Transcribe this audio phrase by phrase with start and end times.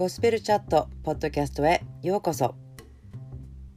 [0.00, 2.54] ゴスペルチャットポッドキャストへようこそ。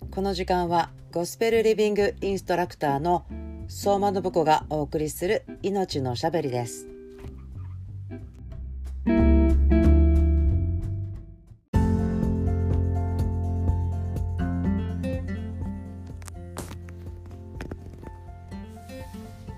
[0.10, 3.26] この時間はゴスペルリビングインストラクターの
[3.68, 6.88] 相馬信子がお送りする命のしゃべりです。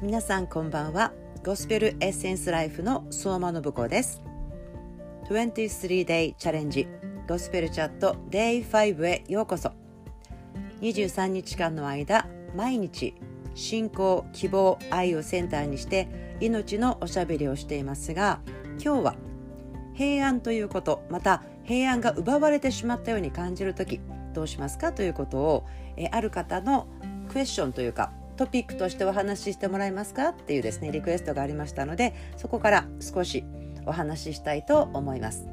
[0.02, 1.14] 皆さんこんばんは。
[1.46, 4.25] ゴスペルエッセンスライフの相馬信子です。
[5.30, 6.88] 23 day チャレンジ
[7.28, 9.72] ゴスペルチャット Day5 へようこそ。
[10.82, 13.16] 23日間の間毎日
[13.56, 18.40] 信仰希望愛をセンターにして命のおしゃべりをしていますが
[18.80, 19.16] 今日は
[19.96, 24.02] 平安ということまた平安が奪われてしまったように感じる時
[24.36, 24.94] どうしますか？
[24.94, 25.66] ということを
[25.98, 26.88] えある方の
[27.32, 30.30] クエスチョンというかトピックとしてお話ししてもらえますか？
[30.30, 33.44] っていうですねリクエストがありましたのでそこから少し
[33.86, 35.48] お話ししたいと思います。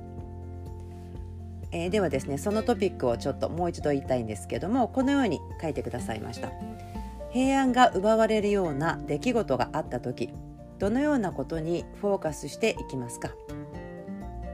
[1.70, 6.50] えー、ではですねそのトピックをちょっともう一度言いたいんですけどもこのように書いてくださいました。
[7.30, 10.28] 平安が奪われるような出来事があった時
[10.78, 13.30] どのようなことにフォーカスしていきますか？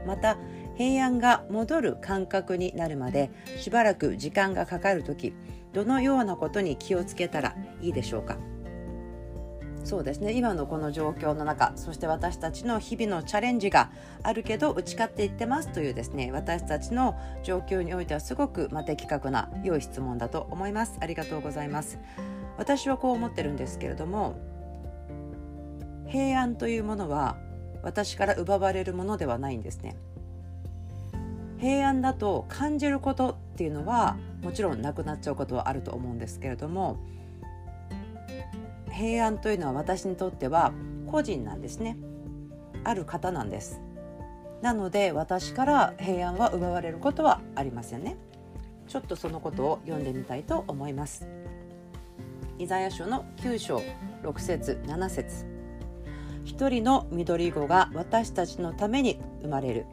[0.07, 0.37] また
[0.77, 5.33] 平安が戻る感覚になるまでしばらく時間がかかる時
[5.73, 8.37] どのようなことに気をつけたらいいでしょうか？
[9.83, 10.33] そうですね。
[10.33, 13.91] 今のこの状況の中そして私たちの日々のチャレンジが
[14.23, 20.97] あるけど打ち勝っていってますというですね私たちの状況においてはすごく、ま、的確な良い質問だと思います。
[20.99, 21.99] ありがとうございます。
[22.57, 24.37] 私はこう思ってるんですけれども
[26.07, 27.37] 平安というものは
[27.81, 29.95] 私から奪われるものではないんですね。
[31.57, 36.97] 平安だと感じることっていうのはもちろんなくなっちゃうことはあると思うんですけれども
[38.99, 40.73] 平安というのは私にとっては
[41.07, 41.97] 個人なんですね。
[42.83, 43.79] ある方なんです。
[44.61, 48.17] なので私から平安は奪われることはありませんね。
[48.89, 51.29] ちょっとそのことを読んでみたいと思います。
[52.57, 53.81] イザヤ書の9章
[54.23, 55.45] 6節7節。
[56.43, 59.85] 一人の緑子が私たちのために生まれる。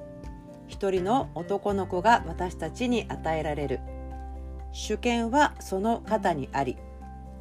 [0.66, 3.78] 一人の男の子が私たちに与えられる。
[4.72, 6.76] 主権はその肩にあり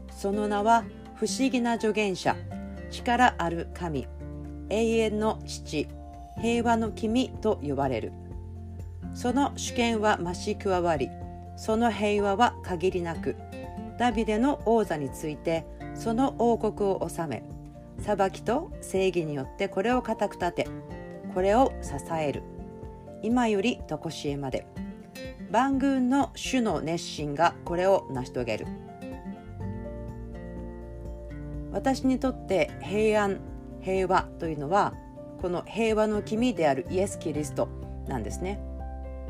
[0.10, 0.86] その名は
[1.16, 2.36] 不思議な助言者
[2.92, 4.08] 力ある神
[4.70, 5.88] 永遠の父
[6.42, 8.12] 平和の君と呼ばれる。
[9.14, 11.10] その主権は増し加わり
[11.56, 13.38] その平和は限りなく
[13.98, 17.44] ダビデの王座についてその王国を治め
[18.02, 20.68] 裁きと正義によってこれを固く立て
[21.34, 22.44] これを支える。
[23.22, 24.68] 今より常しえまで。
[25.52, 28.68] 万軍の主の熱心がこれを成し遂げる。
[31.76, 33.42] 私にとって平安
[33.82, 34.94] 平和というのは
[35.42, 37.68] この平和の君であるイエス・キリスト
[38.08, 38.62] なんですね。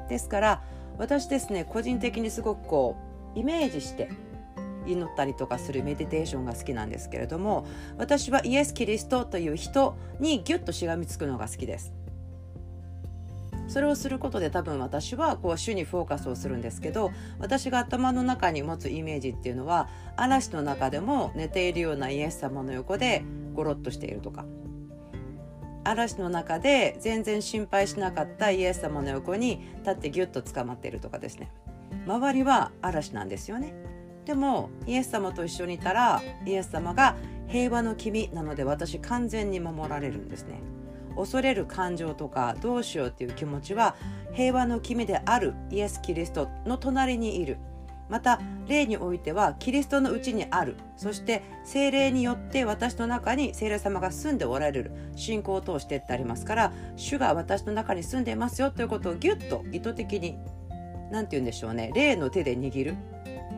[0.08, 0.64] ですから
[1.00, 2.96] 私ですね個人的にすごくこ
[3.36, 4.10] うイメージして
[4.86, 7.66] 祈ったりとかするメディテーションが好きなんですけれども
[7.98, 11.94] 私はイエス・キリストという人にギュッとしがみつくのが好きです。
[13.68, 23.24] それをすることで多分私はこう主にフォーカスをするんですけど私が頭の中に持つイメージっていうのは嵐の中でも寝ているようなイエス様の横で
[23.54, 24.46] ゴロッとしているとか。
[25.88, 31.52] 嵐の中で全然心配しなかったイエス様の横に立ってギュッと捕まっているとかですね。
[32.08, 33.74] 周りは嵐なんですよね。
[34.26, 37.16] でもイエス様と一緒にいたらイエス様が
[37.48, 40.60] 平和の君なので私完全に守られるんですね。
[41.16, 43.96] 恐れる感情とかどうしようっていう気持ちは
[44.34, 47.58] 平和の君であるイエス・キリストの隣にいる。
[48.08, 50.76] また霊においてはキリストのうちにある。
[50.96, 54.92] そして精霊によって私の中に精霊様が住んでおられる。
[55.16, 60.38] 信仰を通してってありますから主が私の中に住んでいますよということをギュッと意図的に
[61.12, 61.92] 何て言うんでしょうね。
[61.96, 62.96] 霊の手で握る。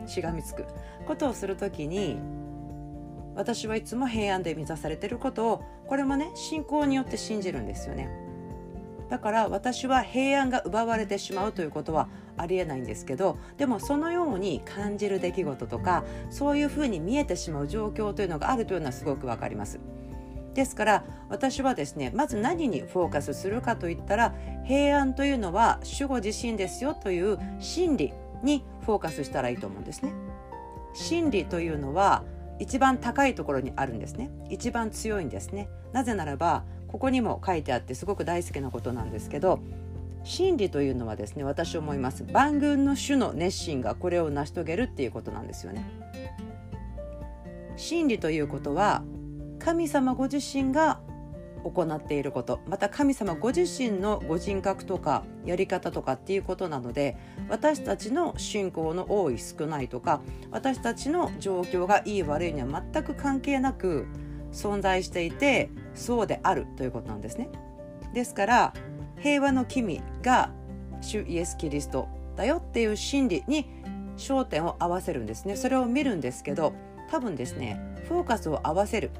[0.06, 0.64] しがみつく。
[1.06, 2.18] ことをする時に
[3.38, 8.10] 私はいつも平安で満たされてることをこれもね信仰によって信じるんですよね。
[9.08, 19.78] だから私は平安が奪われてしまうということはありえないんですけどでもそのように感じる出来事とかそういうふうに見えてしまう状況というのがあるというのはすごくわかります。
[20.54, 24.34] ですから私はですねまず何にフォーカスするかといったら
[24.66, 28.12] 平安というのは守護自身ですよという真理
[28.42, 30.12] にフォーカスしたらいいと思うんですね。
[30.92, 32.24] 真理というのは
[32.58, 34.30] 一番高いところにあるんですね。
[34.50, 35.68] 一番強いんですね。
[35.92, 39.60] なぜならばここにも書いてあってすごく大好きなことなんですけど
[40.24, 42.24] 真理というのはですね私思います。
[42.32, 45.84] 万軍の主の熱心がこれを成し遂げるっていうことなんですよね。
[47.76, 49.02] 真理ということは
[49.58, 51.00] 神様ご自身が
[51.64, 57.16] 行っていることまた神様ご自身のご人格とかやり方とかっていうことなので
[57.48, 60.20] 私たちの信仰の多い少ないとか
[60.50, 64.06] 私たちの状況がいい悪いには全く関係なく
[64.52, 67.50] 存在していてそうであるということなんですね。
[68.14, 68.74] ですから
[69.20, 70.50] 平和の君が
[71.00, 73.68] 主イエス・キリストだよっていう真理に
[74.16, 76.72] 焦点を合わせるんですねそれを見るんですけど
[77.10, 79.10] 多分ですねフォーカスを合わせる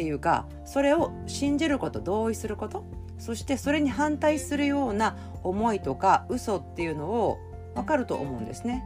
[0.00, 2.86] っていうかそれを信じること同意すること
[3.18, 7.38] そしてそれに反対するような思いとか嘘っていうのを
[7.74, 8.82] 分かると思うんですね。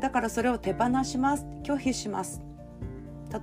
[0.00, 1.46] だからそれを手放します。
[1.64, 2.40] 拒否します。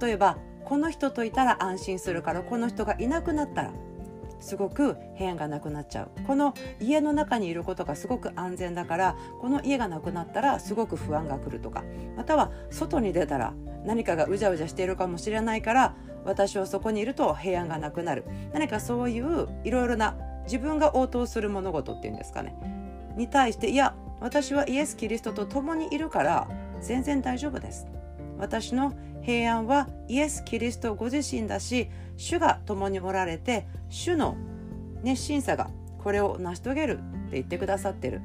[0.02, 3.74] 例えばこの人といたら安心するからこの人がいなくなったら
[4.40, 6.12] すごく部屋がなくなっちゃう。
[6.26, 11.84] この家の中にいることがすごく安全だからこの家がなくなったらすごく不安が来るとか
[12.16, 13.54] または外に出たら
[13.86, 18.26] 何かがうじゃうじゃしているかもしれないから私はそこにいると平安がなくなる。
[18.54, 22.56] 何かそういういろいろな自分が応答する物事っていうんですかね。
[23.16, 26.48] に対していや私はイエス・キリストと共にいるから
[26.82, 27.88] 全然大丈夫です。
[28.38, 34.36] 私の平安はイエス・キリストご自身だし主が共におられて主の
[35.04, 35.70] 熱心さが
[36.04, 38.22] これを成し遂げるって言ってくださってる。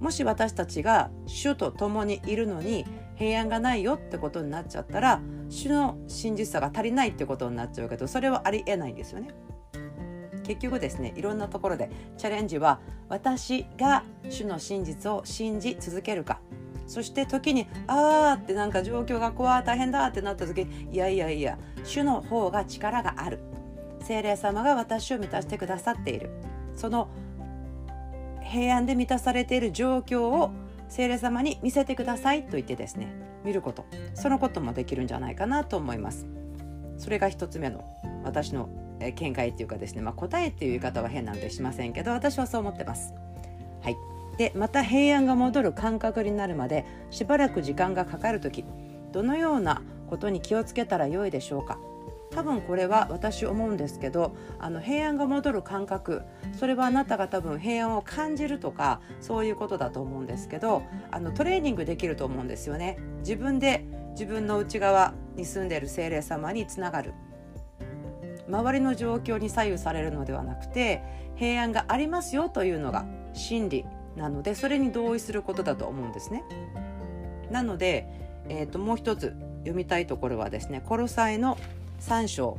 [0.00, 2.84] もし私たちが主と共にいるのに
[3.14, 5.20] 平安がないよってことになっちゃったら
[5.52, 9.28] 主の真実さが足りないってことになっちゃうけどそれはありえないんですよね。
[10.44, 16.40] 結局ですねいろんなところでチャレンジは私が主の真実を信じ続けるか。
[16.86, 23.38] そして時にあーってなんか状況が怖い大変だってなった時いやいやいや主の方が力がある。
[24.00, 26.30] 精霊様が私を満たしてくださっている。
[26.74, 27.08] その
[28.42, 30.50] 平安で満たされている状況を
[30.88, 33.84] 精霊様に見せてくださいと言ってですね見ること。
[34.14, 36.26] そのこともできるんじゃないかなと思います。
[36.98, 37.84] それが一つ目の
[38.24, 38.68] 私の
[39.16, 43.12] 見解っていうかですね、まあ、答えっていう言い方は変なんでしませんけど私はそう思ってます。
[43.82, 43.96] はい。
[44.38, 48.64] でまた平安が戻る感覚になるまでしばらく時間がかかる時
[49.12, 51.78] どのようなことに気をつけたらよいでしょうか。
[52.34, 56.22] 多分これは私思うんですけどあの平安が戻る感覚
[56.58, 67.14] それはあなたが多分平安を感じるとかそういうことだと思うんですけどあのトレーニングできると思うんですよね自分で自分の内側に住んでいる精霊様につながる
[68.48, 71.02] 周りの状況に左右されるのではなくて
[71.36, 73.84] 平安がありますよというのが真理
[74.16, 76.44] なのでそれに同意することだと思うんですね。
[77.50, 78.06] なので、
[78.48, 81.56] えー、ともう一つ読みたいところはですね「コロサイの
[82.02, 82.58] 3章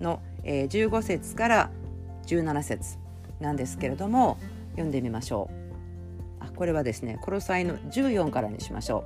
[0.00, 1.70] の、えー、15節から
[2.26, 2.98] 17節
[3.40, 4.38] なんですけれども
[4.72, 5.50] 読んでみましょ
[6.40, 6.44] う。
[6.44, 9.04] あこれはですね「コロサイの14からにしましょ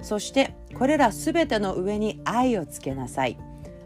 [0.00, 0.04] う。
[0.04, 3.38] そしてこれらすべての上に愛をつけなさい。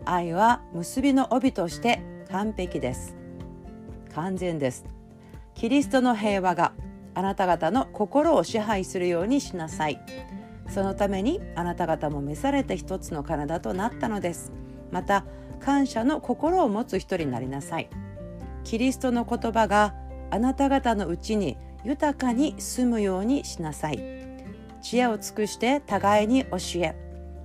[0.04, 2.00] 愛は結びの帯として
[2.30, 3.16] 完璧です。
[4.14, 4.86] 完全です。
[5.56, 6.72] キリストの平和が
[7.14, 9.98] あなた方の心を支配するようにしなさい
[10.68, 14.52] そのためにあなた方も召されて一つの体となったのです
[14.90, 15.24] また
[15.60, 17.88] 感謝の心を持つ人になりなさい。
[18.64, 19.94] キリストの言葉が
[20.30, 24.02] あなた方のうちに豊かに住むようにしなさい。
[24.82, 26.94] 知恵を尽くして互いに教え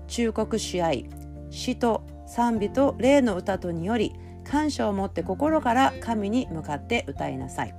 [0.07, 1.09] 忠告し合い
[1.49, 7.75] 詩と賛美と霊の歌とにより感謝を持って心から神に向かって歌いなさい。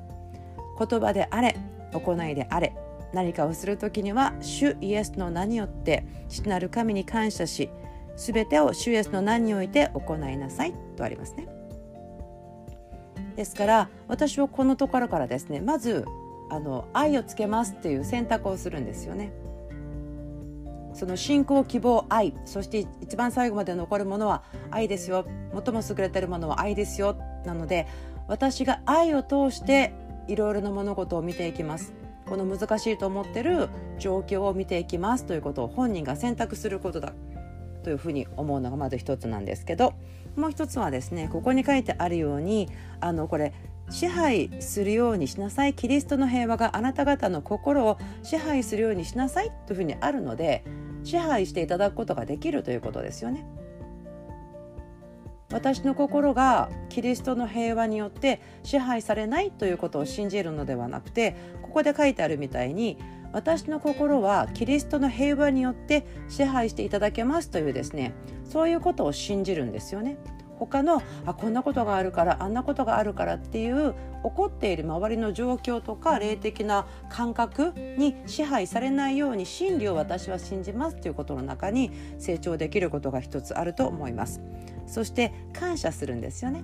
[0.79, 1.57] 言葉であれ
[1.93, 2.75] 行いであれ
[3.13, 7.71] 何かをする時には主イエスの名によって父なる神に感謝し
[8.17, 11.49] 全てを主イエスの名において行いなさいとありますね。
[13.37, 16.05] ですから私はこのところからですねまず
[16.51, 19.33] あの愛をつけますっていう選択をするんですよね。
[20.95, 27.17] その信仰希望愛そして一番最後まで残るものは愛ですよ最も優れてるものは愛ですよ
[27.47, 27.87] なので
[28.29, 29.95] 私が愛を通して
[30.29, 31.95] いろいろな物事を見ていきます
[32.27, 37.13] この難しいと思ってる状況を見ていきますということを本人が選択することだ
[37.83, 39.95] というふうに思うのがまず一つなんですけど
[40.37, 42.69] もう一つはですねここに書いてあるように
[43.01, 43.53] あのこれ
[43.91, 50.65] 支配するようにしなさいキリストの平和があなた方の心を支配するようにしなさいというふうにあるので
[51.05, 53.45] 支配していただくことができるということですよね。
[55.53, 62.97] 私の心がキリストの平和によって支配されないということを信じるのではなくてここで書いてあるみたいに
[63.33, 70.19] 私の心はキリストの平和によって支配していただけますというですねそういうことを信じるんですよね。
[70.59, 84.41] 他のあこんなことがあるからあんなことがあるからっていう起こっている周りの状況とか霊的な感覚に支配されないように真理を私は信じますということの中に成長できることが一つあると思います。
[84.87, 86.63] そして感謝するんですよね。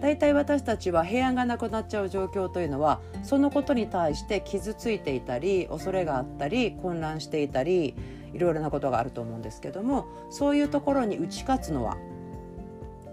[0.00, 7.94] 大体私たちは平安がなくなっちゃう状況というのはそのことに対して傷ついていたり恐れがあったり混乱していたり
[8.32, 11.96] いろいろなことがあると思うんですけどもそういうところに打ち勝つのは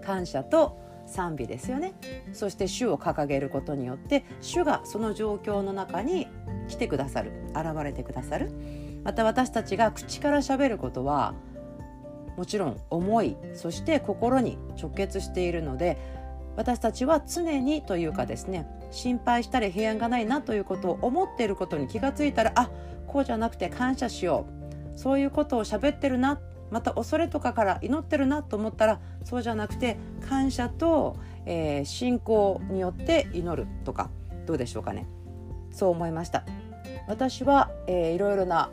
[0.04, 1.94] 感謝と賛美ですよね。
[2.32, 6.26] そして主を掲げることによって主がその状況の中に
[6.68, 8.50] 来てくださる現れてくださる。
[9.04, 11.34] また私たちが口からしゃべることは
[12.36, 15.96] もちろん思いそして心に直結しているので
[16.56, 22.70] 私たちは常にというかですね心配したり平安がないなということを思っていることに気がついたらあ
[23.06, 24.46] こうじゃなくて感謝しよ
[24.94, 24.98] う。
[24.98, 29.98] そういうことを喋ってるなまた恐れとかから祈ってるなと思ったらそうじゃなくて
[30.28, 34.10] 感謝と、えー、信仰によって祈るとか
[34.46, 35.06] どうでしょうかね。
[35.70, 36.44] そう思いました。
[37.08, 38.70] 私は、えー、いろいろな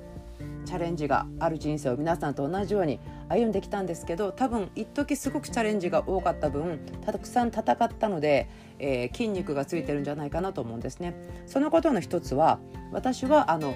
[0.66, 11.14] チャレンジがある人生を皆さんと同じように歩んできたんですけど多分一時すごくチャレンジが多かった分たくさん戦ったので、えー、筋肉がついてるんじゃないかなと思うんですね。
[11.46, 12.60] そのことの一つは
[12.92, 13.76] 私はあの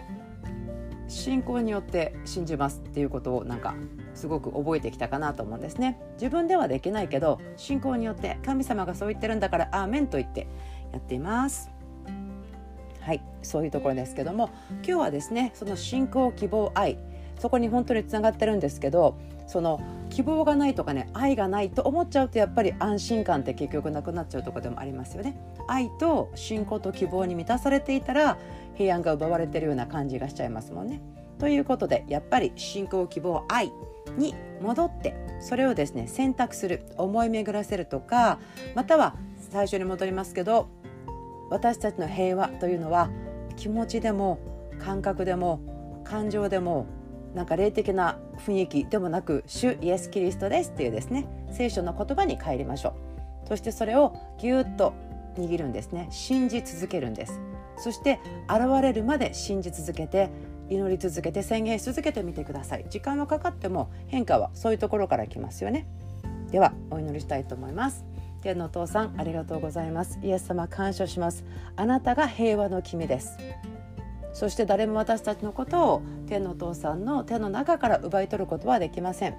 [1.08, 3.76] 信仰によって信じますっていうことをなんか
[4.14, 10.48] すごく覚えてきたかなと思うんですね自分ではできないけど信仰によって神様がそう言ってるんだからアーメンと言って
[10.92, 11.77] やっています
[13.42, 16.98] そういうところですけども今日はですねその信仰希望愛
[17.40, 19.18] そこに本当につながってるんですけど
[19.48, 19.80] その
[20.10, 25.40] 希望がないとかね愛がないと思っちゃうとやっぱり安心感って結局なくなっちゃうとこでもありますよね。
[25.68, 28.38] 愛と信仰と希望に満たされていたら
[28.76, 31.02] 平安が奪われてるような感じがしちゃいますもんね。
[31.40, 33.72] ということでやっぱり信仰希望愛
[34.18, 38.40] に戻ってそれをですね選択する思い巡らせるとか
[38.76, 39.16] または
[39.52, 40.68] 最初に戻りますけど
[41.50, 43.10] 私たちの平和というのは
[43.58, 44.40] 気持ちでも
[44.80, 45.60] 感覚でも
[46.06, 46.86] 感情でも
[47.36, 52.96] なんか霊的な雰囲気でもなく主イエス・キリストですっていうですね聖書の言葉に帰りましょ
[53.44, 53.50] う。
[53.50, 54.94] そしてそれをぎゅっと
[55.36, 56.08] 握るんですね。
[56.10, 57.40] 信じ続けるんです。
[57.78, 60.30] そして現れるまで信じ続けて
[60.70, 62.86] 祈り続けて宣言し続けてみてください。
[62.90, 65.88] 時間はかかっても変化はそういうところから来ますよね。
[66.52, 68.06] ではお祈りしたいと思います。
[68.48, 70.20] 天のお父さんありがとうございます。
[70.24, 71.44] イエス様感謝します。
[71.76, 73.38] あなたが平和の君です。
[74.32, 79.36] そして誰も私たちのことを天のお父さんの手の中から奪い取ることはできません。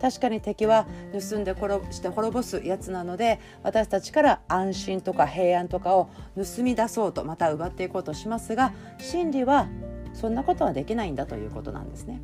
[0.00, 9.68] 確かに敵は盗んで殺して滅ぼすやつなので私たちから安心とか平安とかを盗み出そうとまた奪っていこうとしますが真理は
[10.14, 12.20] そんなことはできないんだということなんですね。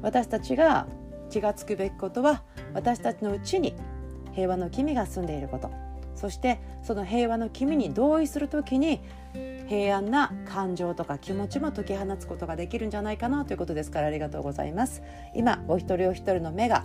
[0.00, 0.86] 私たちが
[1.28, 2.42] 気がつくべきことは
[2.72, 3.74] 私たちのうちに
[4.34, 5.70] 平和の君が住んでいること。
[6.14, 9.00] そしてその平和の君に同意する時に
[9.66, 15.02] 平安な感情とか気持ちも解き放つことができるんじゃないかなということですからありがとうございます。
[15.34, 16.84] 今お一人お一人の目が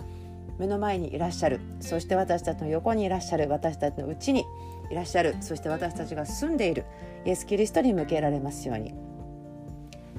[0.58, 1.60] 目の前にいらっしゃる。
[1.80, 3.48] そして私たちの横にいらっしゃる。
[3.48, 4.44] 私たちのうちに
[4.90, 5.36] いらっしゃる。
[5.40, 6.84] そして私たちが住んでいる。
[7.24, 8.92] イエス・キリストに向けられますように。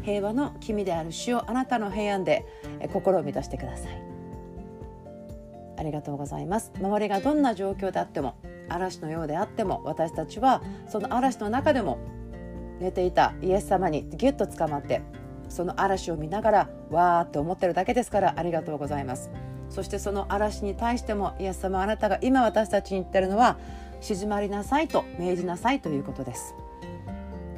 [0.01, 2.43] 平和の君である主をあなたの平安で
[2.91, 4.10] 心を満たしてください。
[5.81, 6.71] ありがとうございます。
[6.79, 8.35] 周りがどんな状況であっても
[8.69, 11.97] 嵐のようであっても私たちはその嵐の中でも
[12.79, 15.01] 寝ていたイエス様にギュッと捕まって
[15.49, 19.31] その嵐を見ながらわーって思ってるだけですからありがとうございます。
[19.69, 23.57] そしてその嵐に対してもイエス様あなたが今私たちに言ってるのは
[24.01, 26.53] 静まりなさいと命じなさいということです。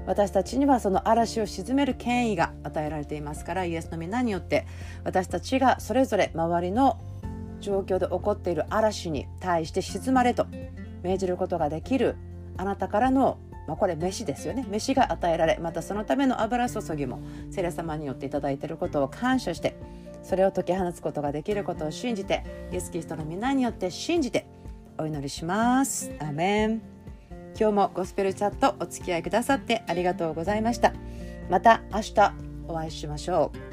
[0.06, 4.66] 私たちにはその嵐を鎮める権威が与えられていますからイエスの皆によって
[5.04, 7.00] 私たちがそれぞれ周りの
[7.64, 10.46] 状況で起こっている嵐に対して静まれと
[11.02, 12.16] 命じることができる
[12.58, 14.66] あなたからのまあ、これ飯ですよね。
[14.70, 19.78] 飯が与えられまたそのための油注ぎもセレ様によっていただいていることを感謝して
[20.22, 24.46] それを解き放つことができることを信じてイエス・キリストの皆によって信じて
[24.98, 26.12] お祈りします。
[26.20, 26.82] アメン。
[27.58, 30.94] 今日もゴスペルチャットお付き合いくださってありがとうございました。
[31.50, 32.34] また明日
[32.68, 33.73] お会いしましょう。